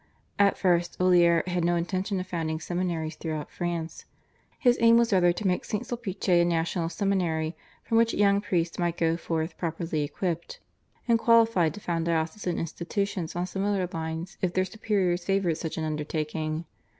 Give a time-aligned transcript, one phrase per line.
[0.39, 4.05] At first Olier had no intention of founding seminaries throughout France.
[4.57, 5.85] His aim was rather to make St.
[5.85, 10.57] Sulpice a national seminary, from which young priests might go forth properly equipped,
[11.07, 15.83] and qualified to found diocesan institutions on similar lines if their superiors favoured such an
[15.83, 16.65] undertaking.